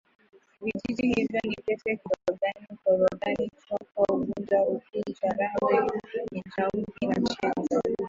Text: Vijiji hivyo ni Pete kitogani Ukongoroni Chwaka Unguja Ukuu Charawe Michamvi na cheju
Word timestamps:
Vijiji 0.61 1.13
hivyo 1.13 1.39
ni 1.43 1.55
Pete 1.65 1.95
kitogani 1.97 2.67
Ukongoroni 2.69 3.51
Chwaka 3.67 4.13
Unguja 4.13 4.61
Ukuu 4.63 5.13
Charawe 5.21 5.87
Michamvi 6.33 6.85
na 7.07 7.21
cheju 7.35 7.97